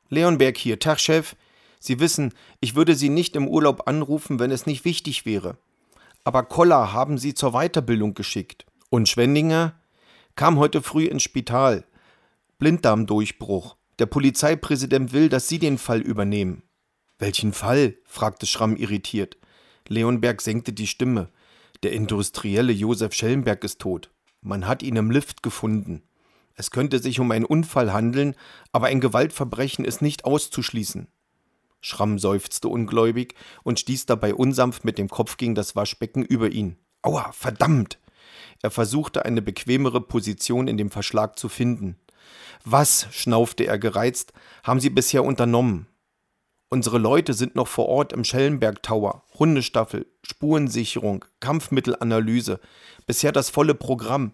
Leonberg 0.10 0.58
hier, 0.58 0.80
Tag, 0.80 1.00
Chef. 1.00 1.36
Sie 1.80 2.00
wissen, 2.00 2.34
ich 2.60 2.76
würde 2.76 2.96
Sie 2.96 3.10
nicht 3.10 3.36
im 3.36 3.48
Urlaub 3.48 3.88
anrufen, 3.88 4.40
wenn 4.40 4.52
es 4.52 4.66
nicht 4.66 4.86
wichtig 4.86 5.26
wäre. 5.26 5.58
Aber 6.24 6.44
Koller 6.44 6.92
haben 6.94 7.18
Sie 7.18 7.34
zur 7.34 7.52
Weiterbildung 7.52 8.14
geschickt. 8.14 8.66
Und 8.90 9.08
Schwendinger? 9.08 9.80
Kam 10.36 10.58
heute 10.58 10.82
früh 10.82 11.06
ins 11.06 11.24
Spital. 11.24 11.86
Blinddarmdurchbruch. 12.58 13.76
Der 14.00 14.06
Polizeipräsident 14.06 15.14
will, 15.14 15.30
dass 15.30 15.48
Sie 15.48 15.60
den 15.60 15.78
Fall 15.78 16.02
übernehmen. 16.02 16.64
Welchen 17.18 17.54
Fall? 17.54 17.96
fragte 18.06 18.46
Schramm 18.46 18.76
irritiert. 18.76 19.38
Leonberg 19.88 20.42
senkte 20.42 20.74
die 20.74 20.88
Stimme. 20.88 21.30
Der 21.84 21.94
Industrielle 21.94 22.74
Josef 22.74 23.14
Schellenberg 23.14 23.64
ist 23.64 23.80
tot. 23.80 24.12
Man 24.42 24.68
hat 24.68 24.84
ihn 24.84 24.96
im 24.96 25.12
Lift 25.12 25.44
gefunden. 25.44 26.02
Es 26.60 26.72
könnte 26.72 27.00
sich 27.00 27.22
um 27.22 27.32
einen 27.32 27.46
Unfall 27.46 27.94
handeln, 27.94 28.36
aber 28.74 28.88
ein 28.88 29.00
Gewaltverbrechen 29.00 29.86
ist 29.86 30.02
nicht 30.02 30.26
auszuschließen. 30.26 31.08
Schramm 31.80 32.20
seufzte 32.20 32.68
ungläubig 32.68 33.36
und 33.64 33.80
stieß 33.80 34.08
dabei 34.08 34.36
unsanft 34.36 34.84
mit 34.84 34.98
dem 34.98 35.08
Kopf 35.08 35.38
gegen 35.38 35.56
das 35.56 35.78
Waschbecken 35.78 36.22
über 36.22 36.50
ihn. 36.50 36.76
Aua, 37.02 37.32
verdammt! 37.32 37.98
Er 38.62 38.72
versuchte 38.72 39.24
eine 39.24 39.42
bequemere 39.42 40.02
Position 40.02 40.68
in 40.68 40.76
dem 40.76 40.92
Verschlag 40.92 41.40
zu 41.40 41.48
finden. 41.48 41.96
Was, 42.66 43.08
schnaufte 43.12 43.64
er 43.66 43.80
gereizt, 43.80 44.34
haben 44.62 44.82
Sie 44.82 44.90
bisher 44.90 45.24
unternommen? 45.24 45.88
Unsere 46.68 46.98
Leute 46.98 47.34
sind 47.34 47.56
noch 47.56 47.70
vor 47.70 47.88
Ort 47.88 48.12
im 48.12 48.26
Schellenberg 48.26 48.84
Tower. 48.84 49.24
Hundestaffel, 49.40 50.08
Spurensicherung, 50.24 51.24
Kampfmittelanalyse. 51.40 52.60
Bisher 53.08 53.32
das 53.32 53.50
volle 53.50 53.76
Programm. 53.76 54.34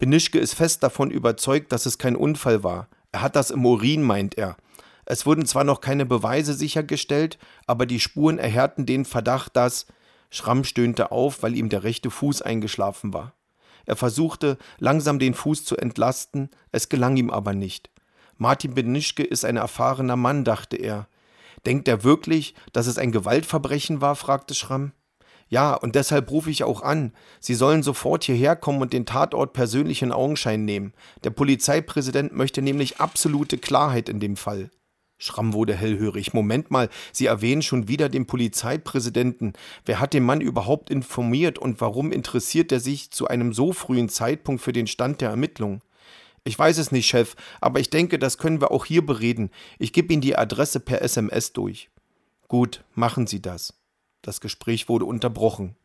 Benischke 0.00 0.38
ist 0.38 0.54
fest 0.54 0.82
davon 0.82 1.10
überzeugt, 1.10 1.72
dass 1.72 1.84
es 1.84 1.98
kein 1.98 2.16
Unfall 2.16 2.64
war. 2.64 2.88
Er 3.12 3.20
hat 3.20 3.36
das 3.36 3.50
im 3.50 3.66
Urin, 3.66 4.02
meint 4.02 4.38
er. 4.38 4.56
Es 5.04 5.26
wurden 5.26 5.44
zwar 5.44 5.62
noch 5.62 5.82
keine 5.82 6.06
Beweise 6.06 6.54
sichergestellt, 6.54 7.38
aber 7.66 7.84
die 7.84 8.00
Spuren 8.00 8.38
erhärten 8.38 8.86
den 8.86 9.04
Verdacht, 9.04 9.54
dass. 9.56 9.86
Schramm 10.30 10.64
stöhnte 10.64 11.12
auf, 11.12 11.42
weil 11.42 11.54
ihm 11.54 11.68
der 11.68 11.82
rechte 11.82 12.10
Fuß 12.10 12.40
eingeschlafen 12.40 13.12
war. 13.12 13.34
Er 13.84 13.96
versuchte, 13.96 14.56
langsam 14.78 15.18
den 15.18 15.34
Fuß 15.34 15.66
zu 15.66 15.76
entlasten, 15.76 16.48
es 16.72 16.88
gelang 16.88 17.18
ihm 17.18 17.28
aber 17.28 17.52
nicht. 17.52 17.90
Martin 18.38 18.72
Benischke 18.72 19.22
ist 19.22 19.44
ein 19.44 19.58
erfahrener 19.58 20.16
Mann, 20.16 20.44
dachte 20.44 20.76
er. 20.76 21.08
Denkt 21.66 21.88
er 21.88 22.04
wirklich, 22.04 22.54
dass 22.72 22.86
es 22.86 22.96
ein 22.96 23.12
Gewaltverbrechen 23.12 24.00
war? 24.00 24.16
fragte 24.16 24.54
Schramm. 24.54 24.92
Ja, 25.50 25.74
und 25.74 25.96
deshalb 25.96 26.30
rufe 26.30 26.48
ich 26.48 26.62
auch 26.62 26.80
an. 26.80 27.12
Sie 27.40 27.54
sollen 27.54 27.82
sofort 27.82 28.22
hierher 28.22 28.54
kommen 28.54 28.80
und 28.80 28.92
den 28.92 29.04
Tatort 29.04 29.52
persönlich 29.52 30.00
in 30.00 30.12
Augenschein 30.12 30.64
nehmen. 30.64 30.94
Der 31.24 31.30
Polizeipräsident 31.30 32.32
möchte 32.32 32.62
nämlich 32.62 33.00
absolute 33.00 33.58
Klarheit 33.58 34.08
in 34.08 34.20
dem 34.20 34.36
Fall. 34.36 34.70
Schramm 35.18 35.52
wurde 35.52 35.74
hellhörig. 35.74 36.32
Moment 36.32 36.70
mal, 36.70 36.88
Sie 37.12 37.26
erwähnen 37.26 37.62
schon 37.62 37.88
wieder 37.88 38.08
den 38.08 38.26
Polizeipräsidenten. 38.26 39.54
Wer 39.84 39.98
hat 39.98 40.14
den 40.14 40.24
Mann 40.24 40.40
überhaupt 40.40 40.88
informiert 40.88 41.58
und 41.58 41.80
warum 41.80 42.12
interessiert 42.12 42.70
er 42.70 42.80
sich 42.80 43.10
zu 43.10 43.26
einem 43.26 43.52
so 43.52 43.72
frühen 43.72 44.08
Zeitpunkt 44.08 44.62
für 44.62 44.72
den 44.72 44.86
Stand 44.86 45.20
der 45.20 45.30
Ermittlungen? 45.30 45.82
Ich 46.44 46.56
weiß 46.56 46.78
es 46.78 46.92
nicht, 46.92 47.08
Chef, 47.08 47.34
aber 47.60 47.80
ich 47.80 47.90
denke, 47.90 48.20
das 48.20 48.38
können 48.38 48.60
wir 48.60 48.70
auch 48.70 48.86
hier 48.86 49.04
bereden. 49.04 49.50
Ich 49.80 49.92
gebe 49.92 50.12
Ihnen 50.12 50.22
die 50.22 50.36
Adresse 50.36 50.78
per 50.78 51.02
SMS 51.02 51.52
durch. 51.52 51.90
Gut, 52.46 52.84
machen 52.94 53.26
Sie 53.26 53.42
das. 53.42 53.79
Das 54.22 54.40
Gespräch 54.40 54.88
wurde 54.88 55.04
unterbrochen. 55.04 55.76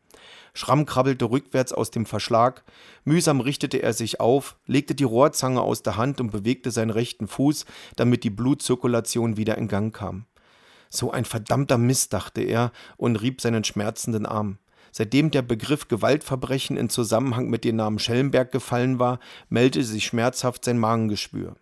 Schramm 0.54 0.86
krabbelte 0.86 1.26
rückwärts 1.26 1.72
aus 1.72 1.90
dem 1.90 2.06
Verschlag, 2.06 2.64
mühsam 3.04 3.40
richtete 3.40 3.82
er 3.82 3.92
sich 3.92 4.20
auf, 4.20 4.56
legte 4.66 4.94
die 4.94 5.04
Rohrzange 5.04 5.60
aus 5.60 5.82
der 5.82 5.96
Hand 5.96 6.20
und 6.20 6.30
bewegte 6.30 6.70
seinen 6.70 6.90
rechten 6.90 7.28
Fuß, 7.28 7.66
damit 7.96 8.24
die 8.24 8.30
Blutzirkulation 8.30 9.36
wieder 9.36 9.58
in 9.58 9.68
Gang 9.68 9.94
kam. 9.94 10.24
So 10.88 11.10
ein 11.10 11.24
verdammter 11.24 11.78
Mist, 11.78 12.12
dachte 12.12 12.40
er 12.40 12.72
und 12.96 13.16
rieb 13.16 13.40
seinen 13.40 13.64
schmerzenden 13.64 14.24
Arm. 14.24 14.58
Seitdem 14.92 15.30
der 15.30 15.42
Begriff 15.42 15.88
Gewaltverbrechen 15.88 16.78
in 16.78 16.88
Zusammenhang 16.88 17.50
mit 17.50 17.64
dem 17.64 17.76
Namen 17.76 17.98
Schellenberg 17.98 18.50
gefallen 18.50 18.98
war, 18.98 19.20
meldete 19.50 19.84
sich 19.84 20.06
schmerzhaft 20.06 20.64
sein 20.64 20.78
Magengeschwür. 20.78 21.56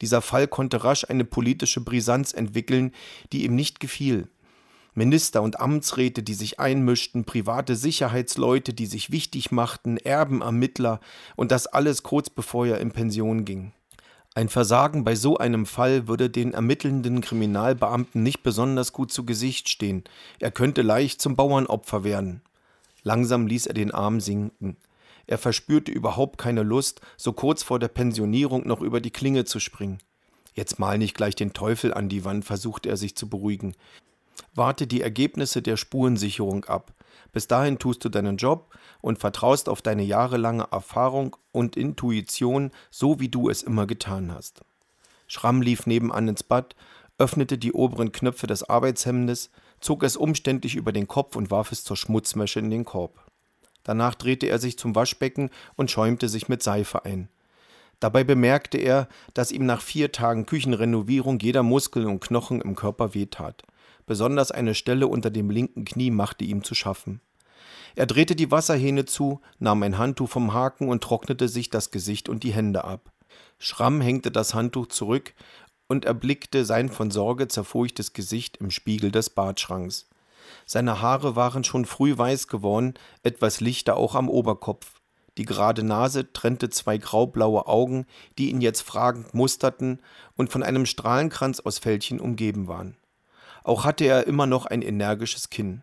Dieser 0.00 0.20
Fall 0.20 0.48
konnte 0.48 0.82
rasch 0.82 1.04
eine 1.08 1.24
politische 1.24 1.80
Brisanz 1.80 2.32
entwickeln, 2.32 2.92
die 3.32 3.44
ihm 3.44 3.54
nicht 3.54 3.78
gefiel. 3.78 4.28
Minister 4.94 5.42
und 5.42 5.60
Amtsräte, 5.60 6.22
die 6.22 6.34
sich 6.34 6.60
einmischten, 6.60 7.24
private 7.24 7.74
Sicherheitsleute, 7.74 8.72
die 8.72 8.86
sich 8.86 9.10
wichtig 9.10 9.50
machten, 9.50 9.96
Erbenermittler 9.96 11.00
und 11.36 11.50
das 11.50 11.66
alles 11.66 12.02
kurz 12.02 12.30
bevor 12.30 12.66
er 12.66 12.80
in 12.80 12.92
Pension 12.92 13.44
ging. 13.44 13.72
Ein 14.36 14.48
Versagen 14.48 15.04
bei 15.04 15.14
so 15.14 15.38
einem 15.38 15.64
Fall 15.64 16.08
würde 16.08 16.28
den 16.28 16.54
ermittelnden 16.54 17.20
Kriminalbeamten 17.20 18.22
nicht 18.22 18.42
besonders 18.42 18.92
gut 18.92 19.12
zu 19.12 19.24
Gesicht 19.24 19.68
stehen. 19.68 20.02
Er 20.40 20.50
könnte 20.50 20.82
leicht 20.82 21.20
zum 21.20 21.36
Bauernopfer 21.36 22.02
werden. 22.02 22.42
Langsam 23.04 23.46
ließ 23.46 23.66
er 23.66 23.74
den 23.74 23.92
Arm 23.92 24.20
sinken. 24.20 24.76
Er 25.26 25.38
verspürte 25.38 25.92
überhaupt 25.92 26.38
keine 26.38 26.62
Lust, 26.62 27.00
so 27.16 27.32
kurz 27.32 27.62
vor 27.62 27.78
der 27.78 27.88
Pensionierung 27.88 28.66
noch 28.66 28.80
über 28.80 29.00
die 29.00 29.12
Klinge 29.12 29.44
zu 29.44 29.60
springen. 29.60 29.98
Jetzt 30.52 30.78
mal 30.78 30.98
nicht 30.98 31.16
gleich 31.16 31.34
den 31.34 31.52
Teufel 31.52 31.94
an 31.94 32.08
die 32.08 32.24
Wand, 32.24 32.44
versuchte 32.44 32.88
er 32.88 32.96
sich 32.96 33.16
zu 33.16 33.28
beruhigen. 33.28 33.74
Warte 34.54 34.86
die 34.86 35.00
Ergebnisse 35.00 35.62
der 35.62 35.76
Spurensicherung 35.76 36.64
ab. 36.64 36.92
Bis 37.32 37.48
dahin 37.48 37.78
tust 37.78 38.04
du 38.04 38.08
deinen 38.08 38.36
Job 38.36 38.74
und 39.00 39.18
vertraust 39.18 39.68
auf 39.68 39.82
deine 39.82 40.04
jahrelange 40.04 40.68
Erfahrung 40.70 41.36
und 41.52 41.76
Intuition, 41.76 42.70
so 42.90 43.20
wie 43.20 43.28
du 43.28 43.48
es 43.48 43.62
immer 43.62 43.86
getan 43.86 44.32
hast. 44.32 44.60
Schramm 45.26 45.62
lief 45.62 45.86
nebenan 45.86 46.28
ins 46.28 46.42
Bad, 46.42 46.76
öffnete 47.18 47.58
die 47.58 47.72
oberen 47.72 48.12
Knöpfe 48.12 48.46
des 48.46 48.68
Arbeitshemdes, 48.68 49.50
zog 49.80 50.02
es 50.02 50.16
umständlich 50.16 50.76
über 50.76 50.92
den 50.92 51.08
Kopf 51.08 51.36
und 51.36 51.50
warf 51.50 51.72
es 51.72 51.84
zur 51.84 51.96
Schmutzwäsche 51.96 52.60
in 52.60 52.70
den 52.70 52.84
Korb. 52.84 53.24
Danach 53.82 54.14
drehte 54.14 54.46
er 54.46 54.58
sich 54.58 54.78
zum 54.78 54.94
Waschbecken 54.94 55.50
und 55.76 55.90
schäumte 55.90 56.28
sich 56.28 56.48
mit 56.48 56.62
Seife 56.62 57.04
ein. 57.04 57.28
Dabei 58.00 58.24
bemerkte 58.24 58.78
er, 58.78 59.08
dass 59.34 59.52
ihm 59.52 59.66
nach 59.66 59.80
vier 59.80 60.12
Tagen 60.12 60.46
Küchenrenovierung 60.46 61.38
jeder 61.38 61.62
Muskel 61.62 62.06
und 62.06 62.20
Knochen 62.20 62.60
im 62.60 62.74
Körper 62.74 63.14
wehtat. 63.14 63.62
Besonders 64.06 64.50
eine 64.50 64.74
Stelle 64.74 65.06
unter 65.06 65.30
dem 65.30 65.50
linken 65.50 65.84
Knie 65.84 66.10
machte 66.10 66.44
ihm 66.44 66.62
zu 66.62 66.74
schaffen. 66.74 67.20
Er 67.96 68.06
drehte 68.06 68.34
die 68.34 68.50
Wasserhähne 68.50 69.04
zu, 69.04 69.40
nahm 69.58 69.82
ein 69.82 69.98
Handtuch 69.98 70.28
vom 70.28 70.52
Haken 70.52 70.88
und 70.88 71.02
trocknete 71.02 71.48
sich 71.48 71.70
das 71.70 71.90
Gesicht 71.90 72.28
und 72.28 72.42
die 72.42 72.52
Hände 72.52 72.84
ab. 72.84 73.12
Schramm 73.58 74.00
hängte 74.00 74.30
das 74.30 74.54
Handtuch 74.54 74.88
zurück 74.88 75.34
und 75.86 76.04
erblickte 76.04 76.64
sein 76.64 76.88
von 76.88 77.10
Sorge 77.10 77.48
zerfurchtes 77.48 78.12
Gesicht 78.12 78.56
im 78.56 78.70
Spiegel 78.70 79.10
des 79.10 79.30
Badschranks. 79.30 80.08
Seine 80.66 81.00
Haare 81.00 81.36
waren 81.36 81.64
schon 81.64 81.84
früh 81.84 82.16
weiß 82.16 82.48
geworden, 82.48 82.94
etwas 83.22 83.60
lichter 83.60 83.96
auch 83.96 84.14
am 84.14 84.28
Oberkopf. 84.28 85.00
Die 85.36 85.44
gerade 85.44 85.82
Nase 85.82 86.32
trennte 86.32 86.70
zwei 86.70 86.96
graublaue 86.96 87.66
Augen, 87.66 88.06
die 88.38 88.50
ihn 88.50 88.60
jetzt 88.60 88.82
fragend 88.82 89.34
musterten 89.34 90.00
und 90.36 90.50
von 90.50 90.62
einem 90.62 90.86
Strahlenkranz 90.86 91.60
aus 91.60 91.78
Fältchen 91.78 92.20
umgeben 92.20 92.68
waren. 92.68 92.96
Auch 93.64 93.84
hatte 93.84 94.04
er 94.04 94.26
immer 94.26 94.46
noch 94.46 94.66
ein 94.66 94.82
energisches 94.82 95.50
Kinn. 95.50 95.82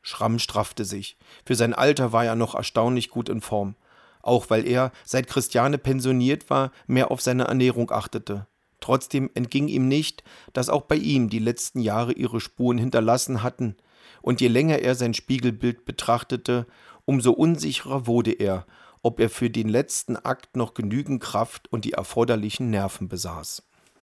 Schramm 0.00 0.38
straffte 0.38 0.84
sich. 0.84 1.18
Für 1.44 1.56
sein 1.56 1.74
Alter 1.74 2.12
war 2.12 2.24
er 2.24 2.36
noch 2.36 2.54
erstaunlich 2.54 3.10
gut 3.10 3.28
in 3.28 3.40
Form. 3.40 3.74
Auch 4.22 4.48
weil 4.48 4.66
er, 4.66 4.92
seit 5.04 5.26
Christiane 5.26 5.76
pensioniert 5.76 6.48
war, 6.48 6.70
mehr 6.86 7.10
auf 7.10 7.20
seine 7.20 7.44
Ernährung 7.44 7.90
achtete. 7.90 8.46
Trotzdem 8.80 9.30
entging 9.34 9.68
ihm 9.68 9.88
nicht, 9.88 10.22
dass 10.52 10.68
auch 10.68 10.82
bei 10.82 10.96
ihm 10.96 11.28
die 11.28 11.38
letzten 11.38 11.80
Jahre 11.80 12.12
ihre 12.12 12.40
Spuren 12.40 12.78
hinterlassen 12.78 13.42
hatten, 13.42 13.76
und 14.22 14.40
je 14.40 14.48
länger 14.48 14.78
er 14.78 14.94
sein 14.94 15.14
Spiegelbild 15.14 15.84
betrachtete, 15.84 16.66
umso 17.04 17.32
unsicherer 17.32 18.06
wurde 18.06 18.32
er, 18.32 18.66
ob 19.02 19.20
er 19.20 19.30
für 19.30 19.50
den 19.50 19.68
letzten 19.68 20.16
Akt 20.16 20.56
noch 20.56 20.74
genügend 20.74 21.22
Kraft 21.22 21.70
und 21.72 21.84
die 21.84 21.92
erforderlichen 21.92 22.70
Nerven 22.70 23.08
besaß. 23.08 23.62